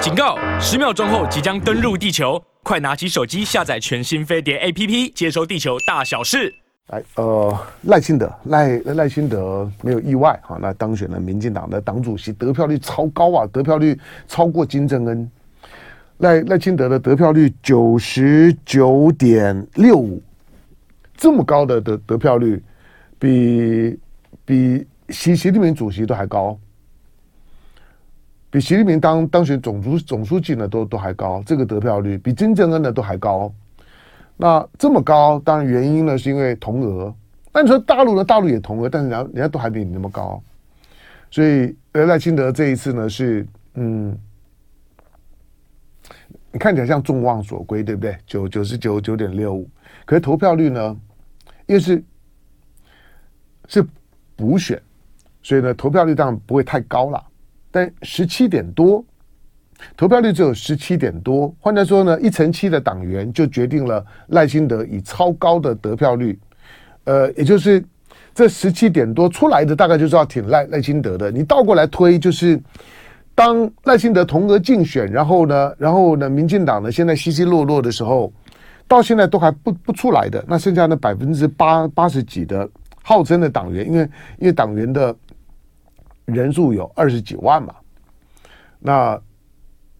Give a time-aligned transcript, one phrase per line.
[0.00, 0.38] 警告！
[0.58, 6.54] 十秒钟后即将登陆地球，快拿起手机下载全新飞碟 APP，接收地球大小事。
[6.86, 13.94] 来，呃，赖清德赖赖清德没有意外哈，那当选了民进党的党主席，得票率超高啊，得票率
[14.26, 15.30] 超过金正恩。
[16.18, 20.22] 赖赖清德的得票率九十九点六五，
[21.14, 22.62] 这么高的得得票率，
[23.18, 23.98] 比
[24.46, 26.58] 比习习近平主席都还高，
[28.50, 33.52] 比习近平当当选总书总书记呢都都还高，这个得票率比金正恩呢都还高。
[34.36, 37.14] 那这么高，当然原因呢，是因为同额。
[37.52, 38.24] 那你说大陆呢？
[38.24, 40.42] 大陆也同额，但是人家人家都还比你那么高。
[41.30, 44.18] 所以赖清德这一次呢，是嗯，
[46.50, 48.16] 你看起来像众望所归，对不对？
[48.26, 49.68] 九九十九九点六五，
[50.04, 50.96] 可是投票率呢，
[51.66, 52.02] 因为是
[53.68, 53.86] 是
[54.34, 54.80] 补选，
[55.42, 57.22] 所以呢，投票率当然不会太高了，
[57.70, 59.04] 但十七点多。
[59.96, 66.38] 投票率只有十七点多，换句话说呢，一成七的党员就决定了赖清德以超高的得票率，
[67.04, 67.82] 呃，也就是
[68.34, 71.30] 这十七点多出来的，大概就是要挺赖赖清德的。
[71.30, 72.60] 你倒过来推，就是
[73.34, 78.30] 当赖清德同额竞选，然后呢，然后呢，民进党呢现在稀稀落落的时候，
[78.86, 82.68] 到现在都还不不出来的，那剩下的百分之八八十几的
[83.02, 84.02] 号称的党员，因为
[84.40, 85.16] 因为党员的
[86.32, 87.74] 人数有二十几万嘛，
[88.78, 89.20] 那。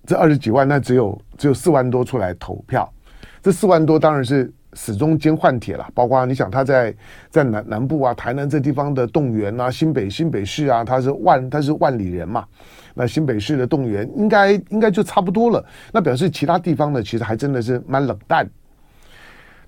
[0.07, 2.91] 这二十几万，那只有只有四万多出来投票，
[3.43, 5.87] 这四万多当然是始终兼换铁了。
[5.95, 6.93] 包括你想他在
[7.29, 12.45] 在南南部啊，台南这地方的动员啊，新北新北市啊，他是万他是万里人嘛，
[12.95, 15.65] 那新北市的动员应该应该就差不多了。
[15.93, 18.49] 那表示其他地方呢，其实还真的是蛮冷淡。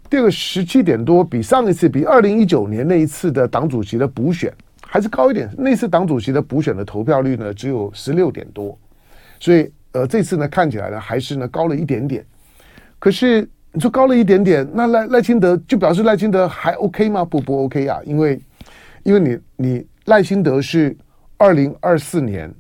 [0.08, 4.52] 第二个十七点多，比上一次比二零一九年那一次的党主席的补选
[4.92, 5.48] 还是高一点。
[5.56, 8.78] 那次党主席的补选的投票率呢，只有十六点多，
[9.40, 9.72] 所以。
[9.94, 12.24] 呃，这次呢看起来呢还是呢高了一点点，
[12.98, 17.22] 可是你说高了一点点，那赖赖清德就表示赖清德还 OK 吗？
[17.22, 18.40] 不不 OK 啊，因为
[19.02, 20.96] 因为你你赖清德是
[21.36, 22.50] 二零二四年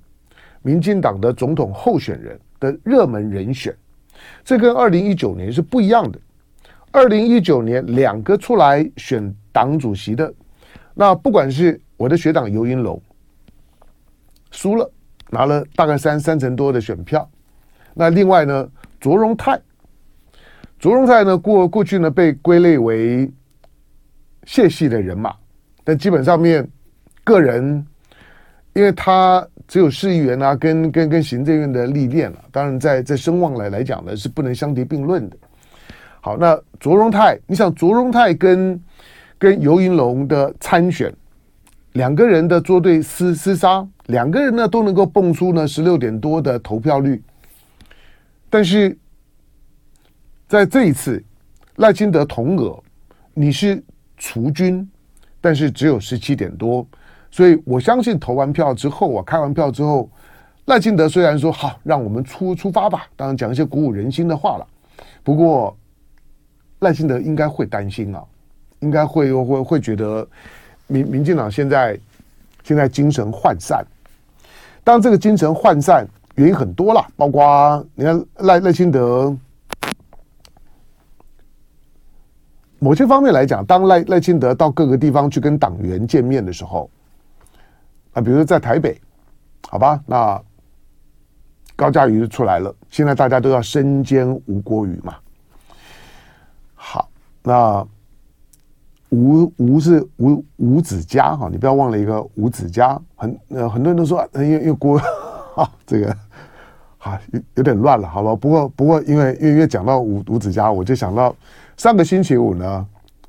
[0.60, 3.74] 民进党的总统候选人的热门人选，
[4.44, 6.18] 这跟二零一九年是不一样的。
[6.90, 10.30] 二零一九年两个出来选党主席的，
[10.94, 13.00] 那不管是我的学长游盈隆
[14.50, 14.90] 输了。
[15.34, 17.26] 拿了大概三三成多的选票，
[17.94, 18.68] 那另外呢，
[19.00, 19.58] 卓荣泰，
[20.78, 23.32] 卓荣泰呢过过去呢被归类为
[24.44, 25.34] 谢系的人马，
[25.84, 26.68] 但基本上面
[27.24, 27.86] 个人，
[28.74, 35.36] 因为他只有市议员啊，跟跟跟行政院的历练了，当然在在声望来来讲呢是不能相提并论的。
[36.20, 38.78] 好，那卓荣泰，你想卓荣泰跟
[39.42, 41.12] 跟游云龙的参选，
[41.94, 43.84] 两个人的作对厮厮杀。
[44.06, 47.20] 两个人呢都能够蹦出呢十六点多的投票率，
[48.48, 48.96] 但是
[50.46, 51.20] 在这一次
[51.74, 52.80] 赖清德同额，
[53.34, 53.82] 你是
[54.16, 54.88] 除军，
[55.40, 56.86] 但是只有十七点多，
[57.28, 60.08] 所以我相信投完票之后啊，开完票之后，
[60.66, 64.66] 赖清德虽然说好让我们出出发吧，当然讲一些鼓舞人心的话了，
[65.24, 65.76] 不过
[66.78, 68.22] 赖清德应该会担心啊，
[68.82, 70.28] 应该会会会觉得
[70.86, 71.98] 民民进党现在。
[72.64, 73.84] 现在精神涣散，
[74.84, 76.06] 当这个精神涣散
[76.36, 79.36] 原因很多了，包括你看赖赖清德，
[82.78, 86.88] 某些方面来讲，当赖赖清德到各个地方去跟党员见面的时候，
[88.12, 88.96] 啊，比如说在台北，
[89.68, 90.40] 好吧，那
[91.74, 95.16] 高嘉瑜就出来了，现在大家都要身兼吴郭瑜嘛，
[96.76, 97.10] 好，
[97.42, 97.84] 那。
[99.12, 104.98] 吴吴是吴吴子嘉哈，你不要忘了一个吴子嘉，很呃很多人都说，因为因为郭
[105.54, 106.16] 哈这个
[106.96, 108.34] 哈有有点乱了，好吧？
[108.34, 111.36] 不过不过因为因为讲到吴吴子嘉，我就想到
[111.76, 112.86] 上个星期五呢，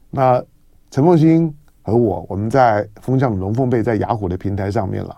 [0.10, 0.42] 那
[0.90, 5.14] 陈凤馨和我我们在风向龙凤配在雅虎的平台上面了，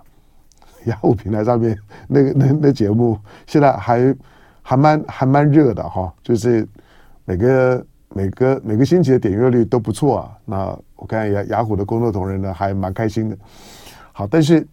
[0.86, 1.78] 雅虎平台上面
[2.08, 3.16] 那个那那节目
[3.46, 4.16] 现在还
[4.64, 6.68] 还蛮还蛮热的哈，就是
[7.24, 7.86] 每个。
[8.18, 13.38] 每个每个星期的点阅率都不错啊，那我看雅雅虎的工作同仁呢还蛮开心的。
[14.14, 14.66] 好，但是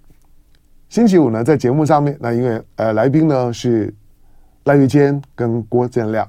[0.88, 3.92] 星期五呢在节目上面，那因为呃来宾呢是
[4.62, 6.24] 赖岳坚跟郭正亮，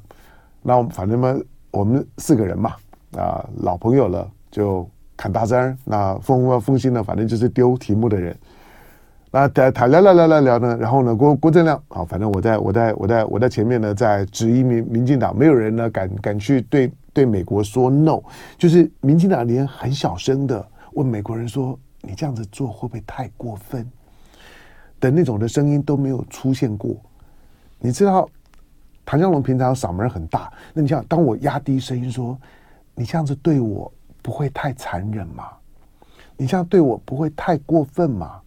[0.63, 1.39] 那我们反正嘛
[1.69, 2.74] 我们四个人嘛
[3.16, 8.36] 啊老朋友了就侃大山，那风风心呢反正就是丢题目的人。
[9.30, 18.19] 那谈谈聊聊聊聊聊呢，然后呢，郭郭正亮，好，反正我在我在我在我在前面呢，在质疑民民进党，没有人呢敢敢去对对美国说 no，
[18.57, 23.88] 就是民进党连很小声的问美国人说，你这样子做会不会太过分？
[25.00, 26.95] 的那种的声音都没有出现过。
[27.77, 28.27] 你知道
[29.06, 32.38] 唐湘龙平常嗓门很大，那你想，当我压低声音说
[32.95, 35.50] ：“你这样子对我不会太残忍吗？
[36.38, 38.39] 你这样对我不会太过分吗？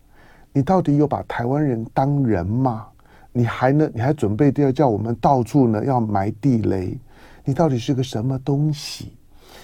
[0.53, 2.87] 你到底有把台湾人当人吗？
[3.33, 3.91] 你还呢？
[3.93, 6.99] 你还准备要叫我们到处呢要埋地雷？
[7.47, 9.15] 你到底是个什么东西？”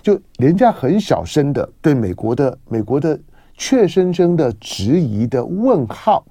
[0.01, 3.17] 就人家很小声的对美国的美国的
[3.57, 6.25] 怯生生的质疑的问号，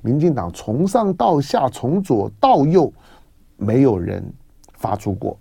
[0.00, 2.90] 民进党从上到下从左到右
[3.56, 4.24] 没有人
[4.74, 5.38] 发出过。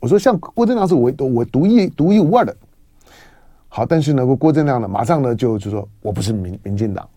[0.00, 2.56] 我说像郭正亮是我我独一独一无二的，
[3.68, 7.08] 好，但是呢郭郭正亮呢马上呢就就说我不是民民进党，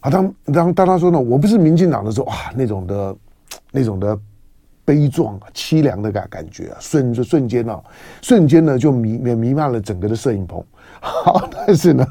[0.00, 3.16] 好当当当他说呢我不是民进党的时候哇那种的
[3.70, 4.18] 那种的。
[4.88, 7.78] 悲壮啊，凄凉的感感觉啊，瞬瞬间啊，
[8.22, 10.64] 瞬间呢就弥弥弥漫了整个的摄影棚。
[10.98, 12.06] 好，但是呢，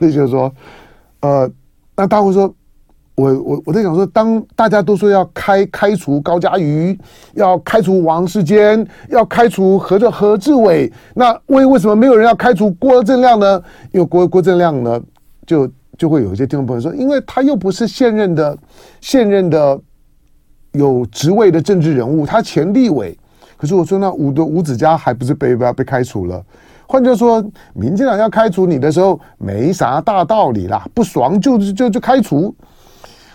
[0.00, 0.50] 我就说，
[1.20, 1.50] 呃，
[1.94, 2.50] 那大会说，
[3.16, 6.98] 我我我在想说，当大家都说要开开除高嘉瑜，
[7.34, 13.62] 要开除王世坚，要开除何这何志伟，那为为什么没有人要开除郭正亮呢？
[13.92, 14.98] 因为郭郭正亮呢，
[15.46, 18.56] 就就会有一些听众朋友说，因为他又不是现任的
[19.02, 19.78] 现任的。
[20.72, 23.16] 有职位的政治人物，他前立委，
[23.56, 26.42] 可是我说那吴的吴子嘉还不是被被被开除了？
[26.86, 32.54] 换句话说，民进党要开除你的时候，没啥大道理啦，不爽就就就开除。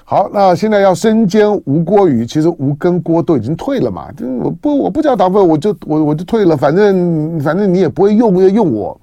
[0.04, 4.08] 好，那现在要身兼吴郭瑜，其实吴跟郭都已经退了嘛，
[4.42, 9.00] 我不我不交党费，我就我我就退了，反正反正你也不会用要用我。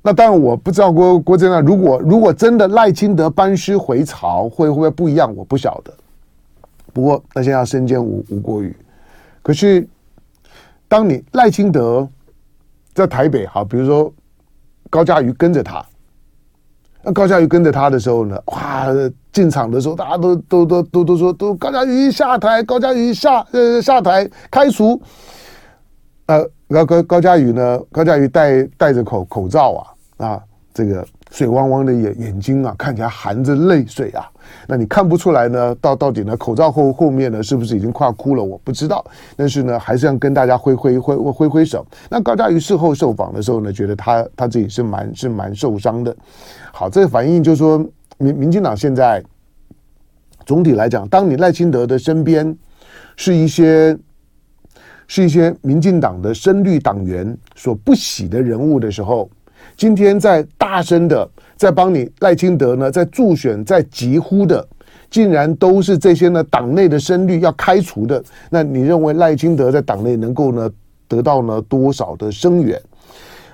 [0.00, 5.34] 那当然我不知道郭郭正亮，如果如果真的赖清德班师回朝，会会不会不一样？
[5.34, 5.92] 我不晓得。
[6.92, 8.76] 不过，那现在要身兼吴吴国语，
[9.42, 9.86] 可是
[10.88, 12.08] 当你赖清德
[12.94, 14.12] 在台北，好，比如说
[14.90, 15.84] 高嘉瑜跟着他，
[17.02, 18.86] 那高嘉瑜跟着他的时候呢，哇，
[19.32, 25.00] 进场的时候大家都都都都都说都高嘉瑜下台，高嘉瑜下呃下台开除，
[26.26, 29.72] 呃高高高嘉瑜呢，高嘉瑜戴戴着口口罩
[30.16, 30.42] 啊啊，
[30.74, 34.28] 这个水汪汪的眼眼睛啊，看起来含着泪水啊。
[34.66, 35.74] 那你看不出来呢？
[35.80, 36.36] 到到底呢？
[36.36, 38.42] 口罩后后面呢，是不是已经快哭了？
[38.42, 39.04] 我不知道。
[39.36, 41.86] 但是呢，还是要跟大家挥挥挥挥挥手。
[42.08, 46.16] 那高嘉瑜事后受访的时候呢，觉得他他自己是蛮是蛮受伤的。
[46.72, 47.78] 好，这个反应就是说，
[48.16, 49.22] 民民进党现在
[50.46, 52.56] 总体来讲，当你赖清德的身边
[53.16, 53.96] 是一些
[55.06, 59.28] 是一些民进党的深绿党员所不喜的人物的时候，
[59.76, 61.28] 今天在大声的。
[61.56, 64.64] 在帮你赖清德呢，在助选，在疾呼的，
[65.10, 68.22] 竟然都是这些呢党内的声律要开除的。
[68.48, 70.70] 那你认为赖清德在党内能够呢
[71.08, 72.80] 得到呢多少的声援？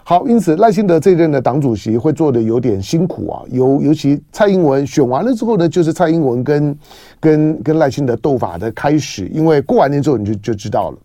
[0.03, 3.43] 好，因此赖清德这任的党主席会做的有点辛苦啊。
[3.51, 6.79] 尤尤其蔡英文选完了之后呢，就是蔡英文跟
[7.19, 9.27] 跟跟赖清德斗法的开始。
[9.29, 10.99] 因为过完年之后你就就知道了，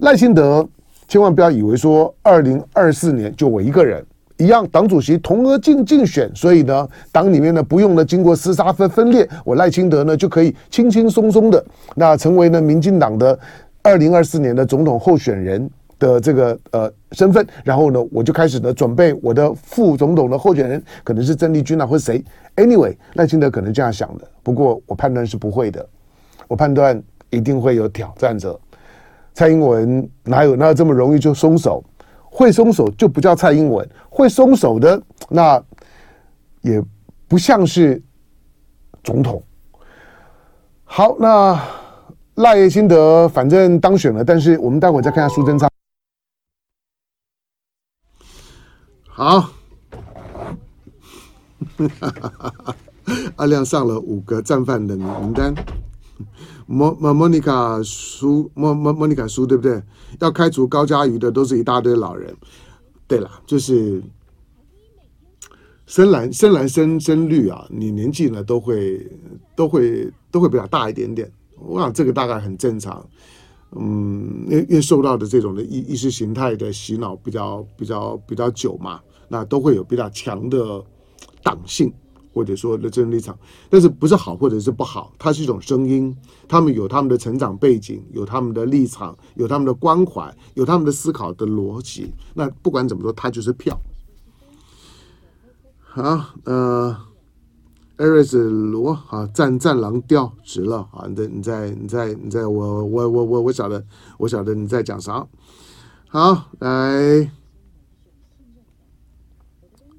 [0.00, 0.68] 赖清德
[1.08, 4.04] 千万不要以为说二零二四年就我一个人。
[4.42, 13.38] 一样，党主席同额竞竞选，所以呢，党里面呢不用呢经过厮杀分分裂，我赖清德呢就可以轻轻松松的那成为呢民进党的
[13.82, 22.24] 二零二四年的总统候选人的这个呃身份，然后呢我就开始呢准备我的副总统的候选人，可能是郑丽君啊或谁
[22.56, 25.86] ，anyway 赖清德可能这样想的，不过我判断是不会的，
[26.48, 27.00] 我判断
[27.30, 28.58] 一定会有挑战者，
[29.34, 31.84] 蔡英文哪有那这么容易就松手？
[32.34, 35.62] 会松手就不叫蔡英文，会松手的那
[36.62, 36.82] 也
[37.28, 38.02] 不像是
[39.04, 39.42] 总统。
[40.84, 41.62] 好，那
[42.36, 45.70] 赖清德反正当选了，但是我们待会再看下苏贞昌。
[49.06, 49.50] 好，
[53.36, 55.54] 阿亮上了五个战犯的名单。
[56.72, 59.82] 莫莫莫妮卡苏莫莫莫妮卡苏对不对？
[60.20, 62.34] 要开除高嘉瑜的都是一大堆老人。
[63.06, 64.02] 对了，就是
[65.84, 69.06] 深蓝深蓝深深绿啊，你年纪呢都会
[69.54, 71.30] 都会都会比较大一点点。
[71.58, 73.06] 我想这个大概很正常。
[73.76, 78.98] 嗯，因为因为受到的这种的意意识形态的洗脑比较比较比较久嘛，
[79.28, 80.82] 那都会有比较强的
[81.42, 81.92] 党性。
[82.32, 86.16] 或者说的政治立场，但是不是好或者是不好，它是一种声音。
[86.48, 92.12] 他们有他们的成长背景，有他们的立场，有他们的关怀，有他们的思考的逻辑。
[92.34, 93.78] 那不管怎么说，它就是票。
[95.80, 96.96] 好，呃，
[97.96, 101.06] 艾瑞斯罗，啊，战战狼掉职了啊！
[101.06, 103.84] 你在你在你在你在我我我我我晓得
[104.16, 105.26] 我晓得你在讲啥？
[106.08, 107.30] 好，来，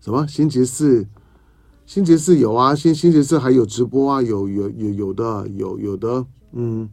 [0.02, 1.08] 什么星期四？
[1.94, 6.90] 星期四有啊，星星期四还有直播啊，有有有有的有有的，嗯，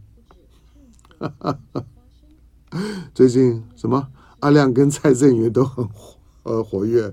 [3.15, 4.09] 最近什么？
[4.41, 5.89] 阿亮跟蔡振宇都很
[6.45, 7.11] 呃活跃，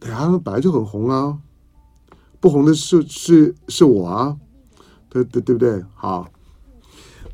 [0.00, 1.38] 对啊，他们本来就很红啊，
[2.40, 4.38] 不红的是是是我啊，
[5.10, 5.84] 对对对不对？
[5.94, 6.26] 好，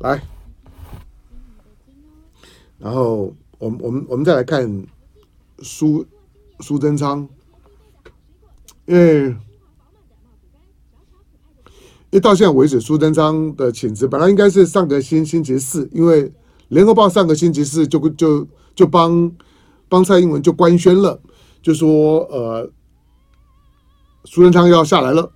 [0.01, 0.21] 来，
[2.77, 4.85] 然后我们我们我们再来看
[5.59, 6.05] 苏
[6.59, 7.25] 苏贞昌，
[8.85, 9.33] 因为。
[12.11, 16.33] 因为到现在为止，苏贞昌的请辞本来应该是上个星星期四，因为
[16.69, 19.31] 联合报上个星期四就就就帮
[19.87, 21.21] 帮蔡英文就官宣了，
[21.61, 22.67] 就说呃，
[24.25, 25.31] 苏贞昌要下来了。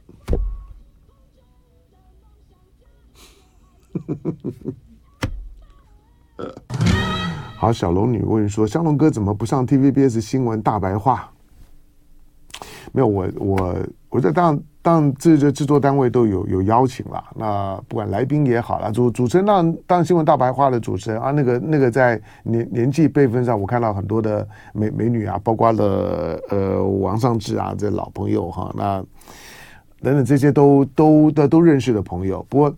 [7.56, 11.32] 好，小龙女问说：香龙哥怎么不上 TVBS 新闻大白话？
[12.92, 13.77] 没有，我我
[14.10, 14.60] 我在当。
[14.84, 17.24] 当，这这制作单位都有有邀请了。
[17.36, 29.04] 那不管来宾也好了，主主持人当当新闻大白话的主持人啊，那个那个在年年纪辈分上，我看到很多的美美女啊，包括了呃王尚志啊这老朋友哈，那
[30.04, 32.46] 等等这些都都都都认识的朋友。
[32.48, 32.75] 不过。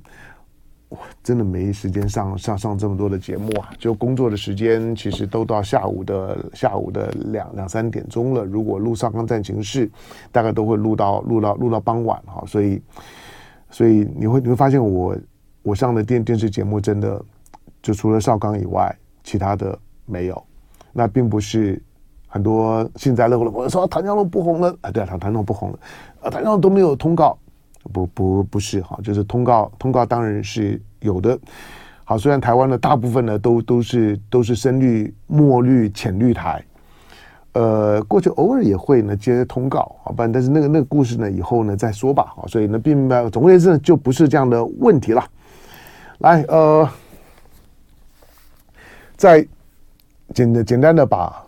[1.24, 3.70] 真的没时间上上上这么多的节目啊！
[3.78, 8.44] 就工作的时间，其实都到下午的下午的两两三点钟了。
[8.44, 9.88] 如果录《少康战情室》，
[10.32, 12.44] 大概都会录到录到录到傍晚哈。
[12.48, 12.82] 所以，
[13.70, 15.16] 所以你会你会发现我
[15.64, 17.24] 我上的电电视节目，真的
[17.82, 20.44] 就除了少康以外，其他的没有。
[20.92, 21.82] 那并不是
[22.28, 23.52] 很多幸灾乐祸的。
[23.52, 25.80] 我说唐江龙不红了啊，对啊，唐唐江龙不红了
[26.22, 27.38] 啊，唐江龙都没有通告。
[27.94, 31.38] 不不不是哈，就是通告通告当然是有的。
[32.04, 36.64] 好，虽然台湾的大部分呢都都是都是深绿、墨绿、浅绿台，
[37.54, 42.34] 呃，过去偶尔也会呢接通告，好吧，但是那个那个故事呢以后呢再说吧。
[42.36, 45.24] 好，所以呢并没有，总而言之就不是这样的问题了。
[46.20, 46.88] 来，呃，
[49.16, 49.48] 再
[50.34, 51.44] 简简单的把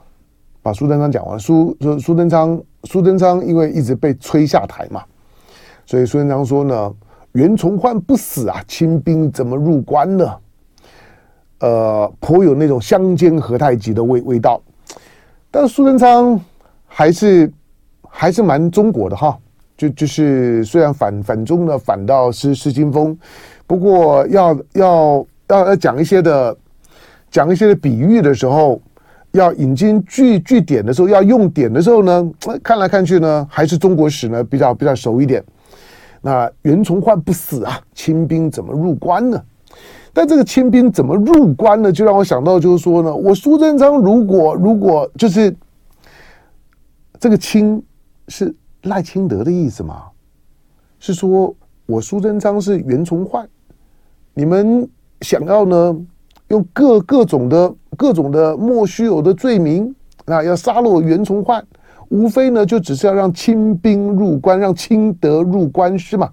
[0.61, 1.37] 把苏贞昌讲完。
[1.37, 5.03] 苏苏苏贞昌苏贞昌因为一直被催下台嘛。
[5.87, 6.93] 所以苏贞昌说呢，
[7.31, 10.35] 袁崇焕不死啊，清兵怎么入关呢？
[11.61, 14.61] 呃，颇有那种相煎何太急的味味道。
[15.49, 16.37] 但是苏贞昌
[16.85, 17.49] 还是
[18.01, 19.35] 还是蛮中国的哈，
[19.77, 23.17] 就就是虽然反反中呢，反倒是失心疯，
[23.65, 26.55] 不过要要要要讲一些的
[27.31, 28.81] 讲一些的比喻的时候，
[29.31, 32.29] 要引经据据典的时候，要用典的时候呢，
[32.61, 35.41] 看来看去呢，还是中国史呢比较比较熟一点。
[36.21, 39.41] 那袁崇焕不死啊，清兵怎么入关呢？
[40.13, 41.91] 但这个清兵怎么入关呢？
[41.91, 45.55] 就让我想到，就是说呢，我苏贞昌如果如果就是
[47.19, 47.81] 这个清
[48.27, 50.05] 是赖清德的意思吗？
[50.99, 51.53] 是说
[51.85, 53.47] 我苏贞昌是袁崇焕，
[54.33, 54.89] 你们
[55.21, 55.95] 想要呢
[56.47, 59.93] 用各各种的各种的莫须有的罪名
[60.25, 61.63] 啊，要杀了我袁崇焕。
[62.09, 66.31] 无非呢，就只是要让清兵入关，让清德入关，是吗？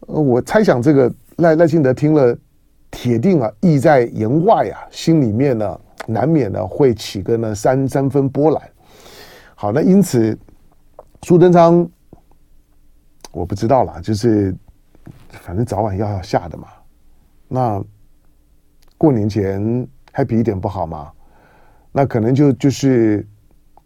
[0.00, 2.36] 呃，我猜想这个赖赖清德听了，
[2.90, 8.62] 铁定啊意在言外啊，心里面呢难免呢会起个呢三三分波澜。
[9.54, 10.38] 好，那因此
[11.22, 11.88] 苏贞昌，
[13.30, 14.54] 我不知道啦，就是
[15.30, 16.68] 反正早晚要要下的嘛。
[17.48, 17.82] 那
[18.98, 21.10] 过年前 happy 一点不好吗？
[21.92, 23.26] 那可能就就是。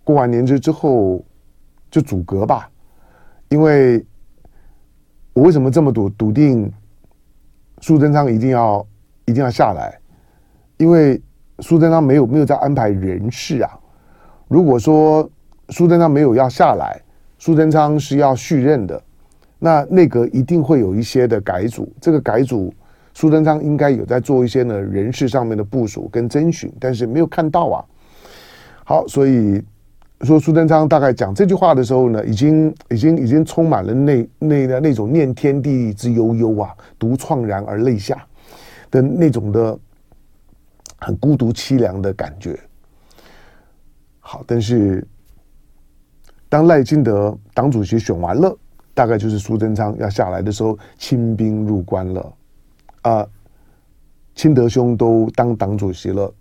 [0.06, 1.20] 过完年之之后
[1.90, 2.70] 就阻隔吧，
[3.48, 4.06] 因为
[5.32, 6.72] 我为什么这么笃笃定
[7.80, 8.86] 苏贞昌一定要
[9.25, 9.98] 一定要下来？
[10.76, 11.20] 因为
[11.58, 13.70] 苏贞昌没有没有在安排人事啊。
[14.46, 15.28] 如果说
[15.70, 17.02] 苏贞昌没有要下来，
[17.36, 19.02] 苏贞昌是要续任的，
[19.58, 21.92] 那内阁一定会有一些的改组。
[22.00, 22.72] 这个改组，
[23.12, 27.84] 苏贞昌应该有在做一些呢人事上面的部署跟征询，但是没有看到啊。
[28.84, 29.60] 好，所以。
[30.23, 38.26] 说苏贞昌大概讲这句话的时候呢，已经已经已经充满了那那那那种念天地之悠悠啊，独怆然而泪下
[38.90, 39.78] 的那种的
[40.99, 42.58] 很孤独凄凉的感觉。
[44.20, 45.06] 好，但是
[46.49, 48.56] 当赖清德党主席选完了，
[48.94, 52.32] 大概就是苏贞昌要下来的时候，清兵入关了
[53.02, 53.26] 啊，
[54.35, 56.32] 清德兄都当党主席了，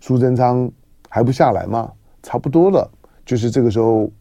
[0.00, 0.70] 苏贞昌
[1.08, 1.90] 还不下来吗？
[2.22, 2.88] 差不多了。
[3.32, 4.12] 就是这个时候，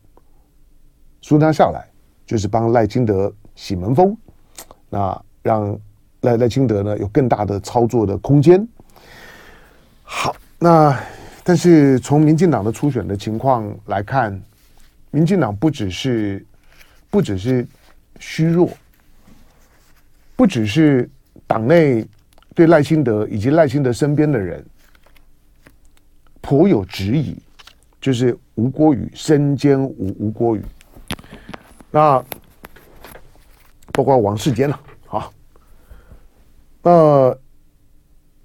[1.21, 1.85] 苏贞昌下来，
[2.25, 4.15] 就是帮赖清德洗门风，
[4.89, 5.77] 那让
[6.21, 8.65] 赖赖清德呢有更大的操作的空间。
[10.01, 10.97] 好，那
[11.43, 14.41] 但是从民进党的初选的情况来看，
[15.09, 16.45] 民进党不只是
[17.09, 17.67] 不只是
[18.17, 18.69] 虚弱，
[20.37, 21.09] 不只是
[21.45, 22.07] 党内
[22.55, 24.65] 对赖清德以及赖清德身边的人
[26.39, 27.35] 颇有质疑，
[28.01, 30.65] 就是吴国宇身兼吴吴国宇，
[31.91, 32.21] 那
[33.93, 35.29] 包括王世坚了啊，
[36.81, 37.39] 呃，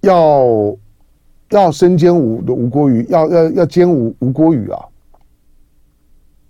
[0.02, 0.76] 要
[1.50, 4.84] 要身兼吴的吴国瑜，要要要兼吴吴国瑜啊，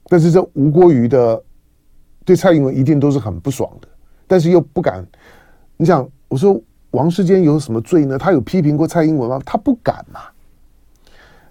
[0.09, 1.43] 但是这吴国瑜的
[2.25, 3.89] 对蔡英文一定都是很不爽的，
[4.27, 5.07] 但是又不敢，
[5.79, 6.61] 你想我说。
[6.93, 8.17] 王世坚有什么罪呢？
[8.17, 9.39] 他有批评过蔡英文吗？
[9.45, 10.21] 他不敢嘛。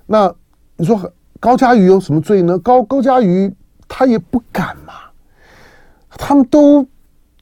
[0.07, 0.33] 那
[0.75, 1.13] 你说
[1.45, 2.57] 高嘉瑜有什么罪呢？
[2.57, 3.53] 高高嘉瑜
[3.87, 4.93] 他也不敢嘛。
[6.17, 6.83] 他们都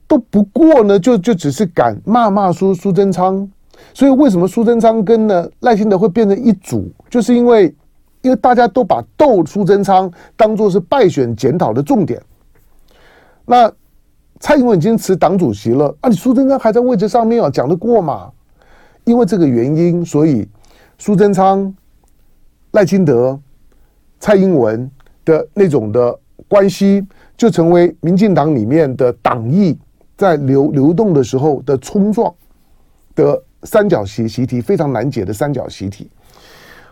[0.05, 3.50] 都不过呢，就就只是敢骂骂苏苏贞昌。
[3.93, 6.91] 所以为什么苏贞昌跟呢赖清德会变成一组？
[7.10, 7.74] 就是因为
[8.22, 12.22] 因为大家都把斗苏贞昌当做是败选检讨的重点。
[13.45, 13.72] 那。
[14.39, 16.10] 蔡英文已经辞党主席了啊！
[16.10, 18.29] 你苏贞昌还在位置上面啊，讲得过吗？
[19.05, 20.45] 因为这个原因，所以
[20.98, 21.74] 苏贞昌、
[22.72, 23.39] 赖清德、
[24.24, 24.89] 蔡英文
[25.25, 29.77] 的那种的关系，就成为民进党里面的党意
[30.15, 32.34] 在流流动的时候的冲撞
[33.15, 36.10] 的三角习习题，非常难解的三角习题。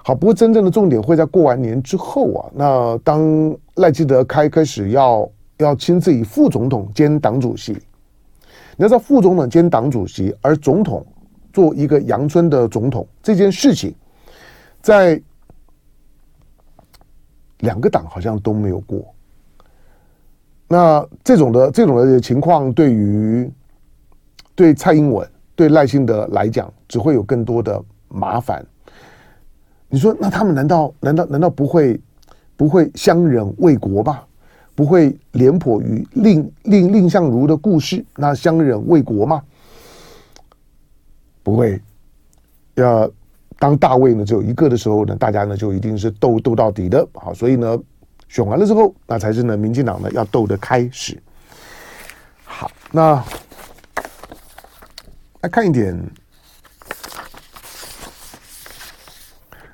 [0.04, 2.52] 好，不过真正的重点会在过完年之后啊。
[2.54, 5.26] 那当赖清德开开始要。
[5.58, 7.74] 要亲自以副总统兼党主席，
[8.76, 11.06] 你要在副总统兼党主席，而总统
[11.54, 13.94] 做一个阳春的总统这件事情，
[14.82, 15.22] 在
[17.62, 19.04] 两个党好像都没有过。
[20.68, 23.52] 那这种的这种的情况，对于
[24.54, 28.66] 对蔡英文、对赖清德来讲，只会有更多的麻烦。
[29.90, 32.00] 你说，那他们难道难道难道不会
[32.56, 34.26] 不会相忍为国吧？
[34.74, 39.44] 不会廉颇与蔺蔺蔺相如的故事，那相忍为国吗？
[41.44, 41.82] 不会。
[42.76, 43.12] 要
[43.62, 47.08] 当大卫呢，只有一个的时候呢，大家呢就一定是斗斗到底的。
[47.14, 47.78] 好，所以呢，
[48.28, 51.22] 选完了之后，那才是呢，民进党呢要斗的开始。
[52.44, 53.24] 好，那
[55.42, 55.96] 来看一点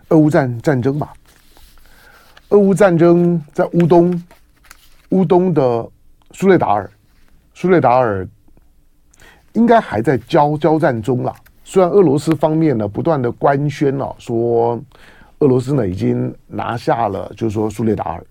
[0.10, 1.13] 俄乌战战争吧。
[2.50, 4.21] 俄乌战争在乌东。
[5.12, 5.89] 乌东的
[6.32, 6.91] 苏列达尔，
[7.54, 8.28] 苏列达尔
[9.54, 11.34] 应该还在交交战中啦。
[11.69, 14.82] 虽然俄罗斯方面呢不断的官宣了，说
[15.39, 18.25] 俄罗斯呢已经拿下了，就是说苏列达尔。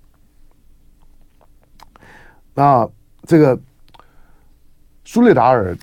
[2.54, 2.88] 那
[3.24, 3.60] 这个
[5.04, 5.76] 苏列达尔，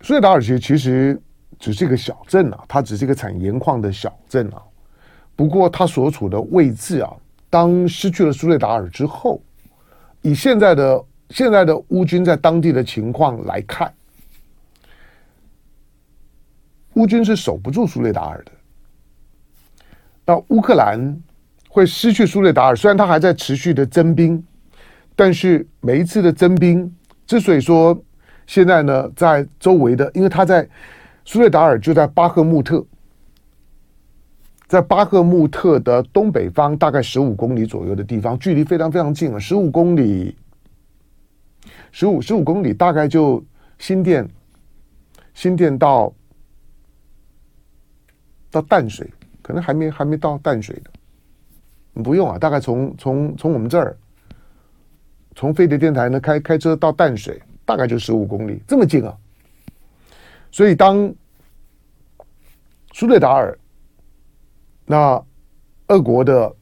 [0.00, 1.20] 苏列达尔其实其实
[1.58, 4.62] 只是一个小镇啊，它只是一个产盐矿的小镇啊。
[5.36, 7.12] 不过它所处的位置啊，
[7.50, 9.42] 当失去了苏列达尔之后。
[10.22, 13.92] 以现在的现在的乌军在当地的情况来看，
[16.96, 18.52] 乌军是守不住苏列达尔的。
[20.26, 21.16] 那乌克兰
[21.68, 24.44] 会失去苏列达尔，虽然他还在持续的增兵，
[25.14, 26.92] 但是每一次的增兵，
[27.26, 27.96] 之所以说
[28.46, 30.68] 现在呢，在周围的，因为他在
[31.24, 32.84] 苏列达尔就在巴赫穆特。
[34.68, 39.38] 在巴赫穆特的东北方，大概十五公里左右的地方，距离非常非常近了。
[39.38, 40.34] 十五公里，
[41.92, 43.40] 十五十五公里，大概就
[43.78, 44.28] 新店，
[45.34, 46.12] 新店到
[48.60, 49.10] 到淡水，
[49.42, 53.96] 可能还没还没到淡水的，不用啊，大概从从从我们这儿，
[55.34, 59.14] 从飞碟电台呢开开车到淡水，大概就十五公里，这么近啊。
[60.50, 61.14] 所以当
[62.92, 63.58] 苏列达尔。
[64.88, 65.20] 那
[65.88, 66.54] 俄国的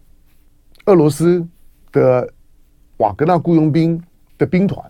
[0.87, 1.46] 俄罗斯
[1.92, 2.26] 的
[2.96, 4.02] 瓦格纳雇佣兵
[4.38, 4.83] 的兵团，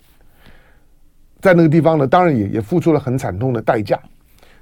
[1.41, 4.01] 在那个地方呢，当然也也付出了很惨痛的代价。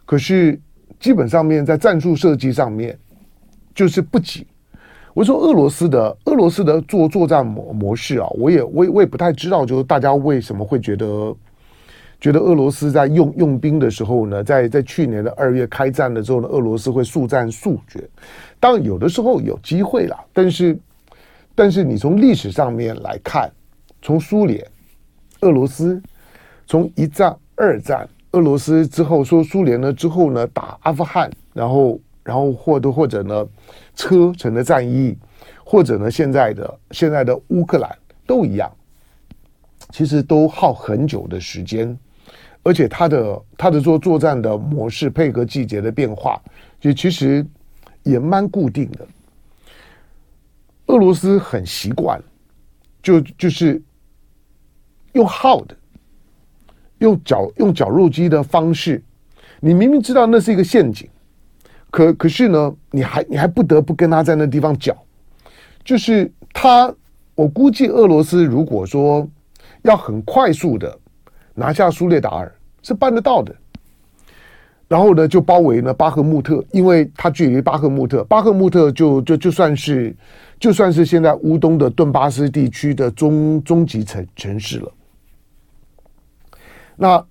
[0.07, 0.59] 可是
[0.98, 2.98] 基本上面在战术设计上面，
[3.74, 4.46] 就是不急。
[5.14, 11.35] 我说俄罗斯的俄罗斯的作作战模模式啊，我也我也我也不太知道，就是大家为什么会觉得。
[12.20, 18.09] 觉得俄罗斯在用用兵的时候呢，在在去年的二月开战的时候呢，俄罗斯会速战速决。
[18.61, 20.78] 当然有的时候有机会啦，但是
[21.52, 23.50] 但是你从历史上面来看，
[24.00, 24.64] 从苏联、
[25.40, 26.00] 俄罗斯，
[26.64, 33.47] 从一战、二战，俄罗斯之后说苏联呢之后呢打阿富汗，然后然后或者或者呢
[33.95, 35.16] 车臣的战役，
[35.64, 38.71] 或者呢现在的现在的乌克兰都一样，
[39.90, 41.97] 其实都耗很久的时间。
[42.64, 46.40] 而且他的他的做作战的模式配合季节的变化，
[46.79, 47.45] 就其实
[48.05, 49.07] 也蛮固定的。
[50.87, 52.23] 俄罗斯很习惯，
[53.03, 53.83] 就就是
[55.14, 55.77] 用耗的，
[57.03, 59.03] 用绞用绞肉机的方式，
[59.59, 61.09] 你明明知道那是一个陷阱，
[61.91, 64.97] 可可是呢，你还你还不得不跟他在那地方搅，
[65.85, 66.95] 就是他，
[67.35, 69.29] 我估计俄罗斯如果说
[69.83, 70.97] 要很快速的
[71.55, 73.53] 拿下苏列达尔是办得到的。
[74.87, 80.15] 然后呢，就包围了巴赫穆特，因为它距离巴赫穆特，巴赫穆特就就就算是
[80.61, 84.93] 就算是现在乌东的顿巴斯地区的中中级城城市了。
[86.96, 87.24] 那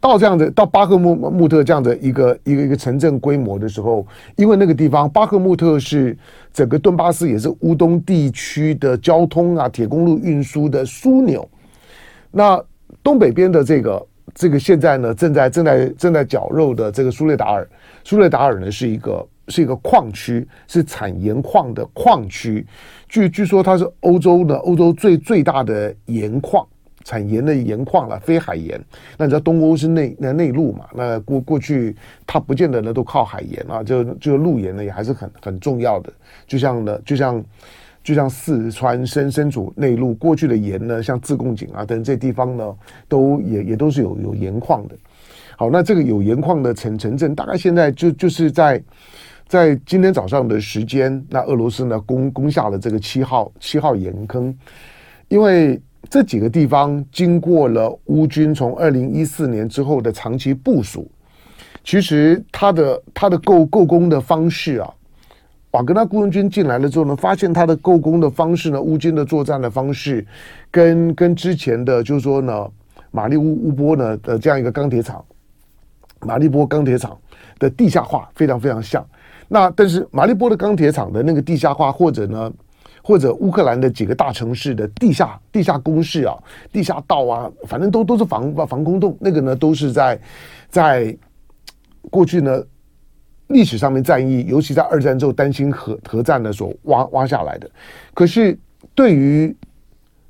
[0.00, 6.16] 到这样的到巴赫穆穆特这样的一个一个一个城镇规模的时候，因为那个地方巴赫穆特是
[6.52, 11.48] 整个顿巴斯也是乌东地区的交通啊铁公路运输的枢纽，
[12.30, 12.62] 那
[13.02, 14.06] 东北边的这个。
[14.34, 17.68] 这个现在呢，正在正在正在绞肉的这个苏列达尔，
[18.02, 22.66] 苏列达尔呢是一个是一个矿区，是产盐矿的矿区。
[23.06, 26.66] 据据说它是欧洲的欧洲最最大的盐矿，
[27.04, 28.82] 产盐的盐矿了，非海盐。
[29.16, 30.86] 那你知道东欧是内那内陆嘛？
[30.94, 31.94] 那过过去
[32.26, 36.12] 它不见得呢都靠海盐啊，就就陆盐呢也还是很很重要的。
[36.46, 37.44] 就像呢，就像。
[38.04, 42.76] 就像四川身身处内陆，过去的盐呢，像自贡井啊等这地方呢，
[43.08, 44.94] 都也也都是有有盐矿的。
[45.56, 48.84] 好，那这个有盐矿的城城镇，大概现在就就是在
[49.48, 54.54] 在今天早上的时间，那俄罗斯呢攻攻下了这个七号七号盐坑，
[55.28, 61.10] 因为这几个地方经过了乌军从二零一四年之后的长期部署，
[61.82, 64.92] 其实它的它的构构攻的方式啊。
[65.72, 70.24] 瓦格纳雇佣军进来了之后呢，发现他的构攻的方式呢，乌军的作战的方式，
[70.70, 72.70] 跟跟之前的，就是说呢，
[73.10, 75.24] 马利乌乌波呢的这样一个钢铁厂，
[76.20, 77.18] 马利波钢铁厂
[77.58, 79.04] 的地下化非常非常像。
[79.48, 82.52] 那但是马利波的钢铁厂的那个地下化，或者呢，
[83.04, 86.34] 或者乌克兰的几个大城市的地下地下工事啊、
[86.72, 90.18] 地下道啊，反正都都是防防空洞，那个呢都是在
[90.70, 91.16] 在
[92.10, 92.60] 过去呢。
[93.48, 97.70] 历史上面战役，尤其在二战之后，担心核核战的时候挖挖下来的。
[98.14, 98.58] 可是
[98.94, 99.54] 对于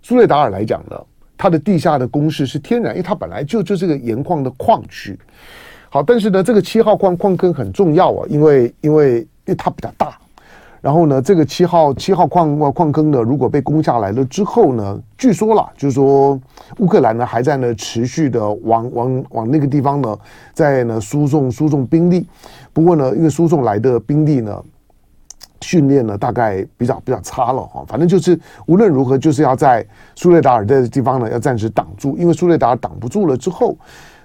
[0.02, 1.00] 苏列达尔来讲呢，
[1.38, 5.16] 它的地下的工事是天然，因为它本来就就是个盐矿的矿区。
[5.88, 10.18] 好，但是呢，这个七号矿矿坑很重要啊，因为因为因为它比较大。
[10.84, 16.38] 然后呢，这个七号七号矿矿坑呢，如果被攻下来了之后呢，据说啦，就是说
[16.76, 20.18] 乌克兰呢还在呢持续的往往往那个地方呢，
[20.52, 22.28] 在呢输送输送兵力。
[22.74, 24.62] 不过呢，因为输送来的兵力呢，
[25.62, 27.82] 训练呢大概比较比较差了哈。
[27.88, 29.82] 反正就是无论如何，就是要在
[30.14, 33.74] 苏列达尔这个地方呢要暂时挡住，因为苏列达尔挡不住了之后。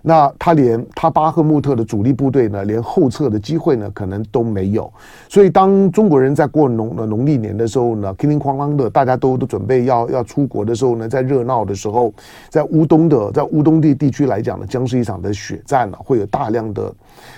[0.02, 4.92] 那他连他巴赫穆特的主力部队呢，连后撤的机会呢，可能都没有。
[5.28, 12.14] 所以，当中国人在过农的农历年的时候呢，叮叮哐啷的，大家都都准备要要出国的时候呢，在热闹的时候，
[12.50, 16.94] 在乌东的在乌东地地区来讲呢，将是一场的血战了，会有大量的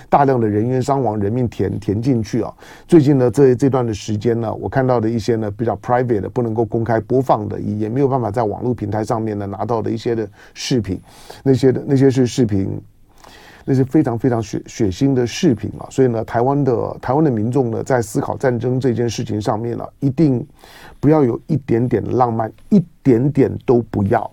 [0.08, 2.54] 大量的人员伤亡，人命填填进去啊。
[2.86, 11.00] 最近呢，这这段的时间呢，我看到的一些呢比较 private 的，不能够公开播放的，也没有办法在网络平台上面呢拿到的一些的视频，
[11.42, 12.51] 那些的那些是视频。
[13.64, 20.44] 那是非常非常血血腥的视频啊，所以呢，台湾的台湾的民众呢，在思考战争这件事情上面呢，一定
[20.98, 24.28] 不要有一点点的浪漫，一点点都不要，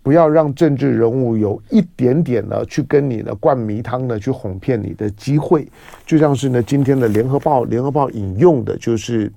[0.00, 5.66] 不要让政治人物有一点点呢去跟你呢灌迷汤呢，去哄骗你的机会。
[6.06, 9.32] 就像是呢，今天的联合报联合报引用的就是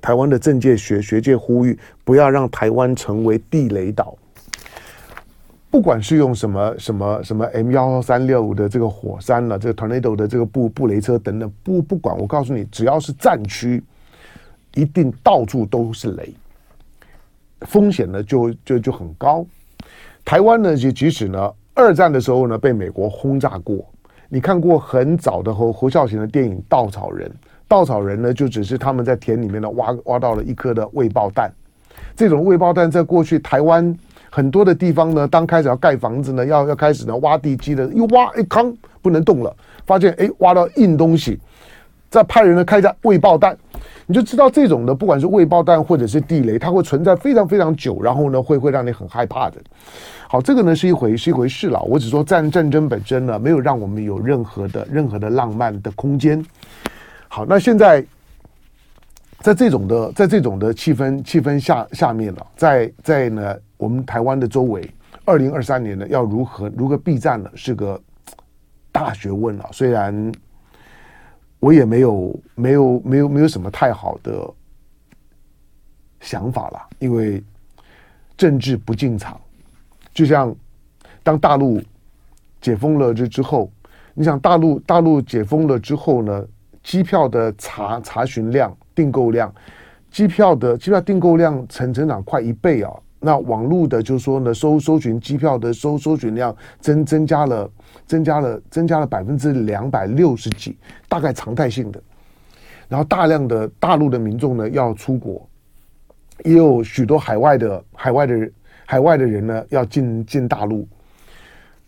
[0.00, 4.16] 台湾的政界学学界呼吁，不要让台湾成为地雷岛。
[5.76, 13.84] 不管是用什么什么什么 M 幺三六五的这个火山了，这个 Tornado 的这个布布雷车等等，不不管，我告诉你，只要是战区，
[14.74, 16.32] 一定到处都是雷，
[17.66, 19.44] 风险呢就就就很高。
[20.24, 23.84] 台湾呢，就即使呢二战的时候呢被美国轰炸过，
[24.30, 27.28] 你看过很早的侯侯孝贤的电影《稻草人》，
[27.68, 31.52] 稻草人呢就只是他们在田里面呢挖挖到了一颗的未爆弹，
[32.16, 33.94] 这种未爆弹在过去台湾。
[34.30, 39.54] 很多的地方呢，当开始要盖房子呢，要要开始呢挖地基的，一挖一坑不能动了，
[39.86, 41.38] 发现哎挖到硬东西，
[42.10, 43.56] 再派人呢开一下未爆弹，
[44.06, 49.56] 你就知道这种的不管是未爆弹或者是地雷，它会存在非常非常久，然后呢会会让你很害怕的。
[50.28, 51.80] 好，这个呢是一回是一回事了。
[51.82, 56.44] 我只说战战争本身呢，没有让我们有任何的任何的浪漫的空间。
[57.28, 58.04] 好，那现在。
[59.40, 64.88] 在这种的，在这种的气氛气氛下下面呢，在在呢，我们台湾的周围，
[65.24, 68.00] 二零二三年呢，要如何如何避战呢，是个
[68.90, 69.68] 大学问啊。
[69.72, 70.32] 虽然
[71.60, 74.52] 我也没有没有没有没有什么太好的
[76.20, 77.42] 想法了，因为
[78.36, 79.40] 政治不进场，
[80.12, 80.54] 就像
[81.22, 81.80] 当大陆。
[82.58, 83.70] 解封了之之后，
[84.12, 86.44] 你想大陆大陆解封了之后呢，
[86.82, 89.54] 机票的查查询量、订购量，
[90.10, 92.90] 机票的机票订购量成成长快一倍啊！
[93.20, 97.70] 那网络的就是说呢，搜搜寻机票的搜搜寻量增增加了，
[98.06, 100.76] 增加了增加了百分之两百六十几，
[101.08, 102.00] 大概常态性的。
[102.88, 105.48] 然后大量的大陆的民众呢要出国，
[106.44, 108.50] 也有许多海外的海外的
[108.84, 110.86] 海外的人呢要进进大陆，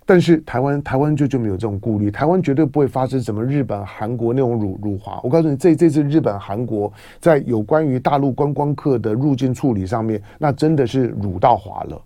[0.09, 5.21] 但是台湾台湾就就没有这种顾虑，台湾绝对不会发生什么日本韩国那种辱辱华。
[5.23, 6.91] 我告诉你，这这次日本韩国
[7.21, 12.03] 在有关于大陆观光客的入境处理上面，那真的是辱到华了。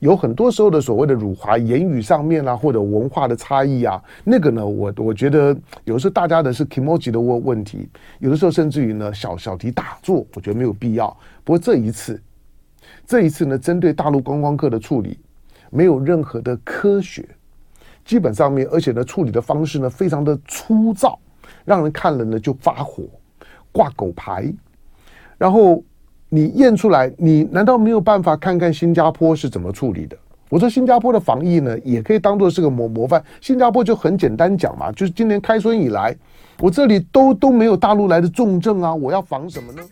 [0.00, 11.06] 有很多时候的所谓的辱华言语上面啊，或者文化的差异啊，那个呢，我我觉得有时候大家的是 kimoji 的问问题，有的时候甚至于呢小小题大做，我觉得没有必要。
[11.44, 12.20] 不过这一次，
[13.06, 15.16] 这一次呢，针对大陆观光客的处理，
[15.70, 17.28] 没有任何的科学，
[18.04, 21.18] 基本上面，而且呢，处理的方式呢，非常的粗糙，
[21.64, 23.04] 让人看了呢就发火，
[23.72, 24.52] 挂狗牌，
[25.36, 25.82] 然后。
[26.30, 30.14] 你验出来，你难道没有办法看看新加坡是怎么处理的？
[30.50, 33.24] 我说新加坡的防疫呢，也可以当做是个模模范。
[33.40, 36.14] 新加坡就很简单讲嘛，就是今年开春以来，
[36.58, 39.82] 我这里都都没有大陆来的重症啊，我要防什么呢？